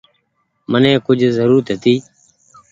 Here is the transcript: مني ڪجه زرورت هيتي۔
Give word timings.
مني 0.71 0.91
ڪجه 1.05 1.29
زرورت 1.37 1.65
هيتي۔ 1.71 1.93